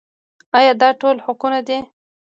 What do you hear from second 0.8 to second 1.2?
دا ټول